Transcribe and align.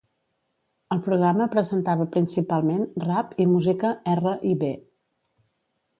El 0.95 1.01
programa 1.07 1.47
presentava 1.57 2.07
principalment 2.15 2.89
rap 3.05 3.39
i 3.45 3.49
música 3.53 3.95
R 4.15 4.37
i 4.55 4.59
B. 4.65 4.75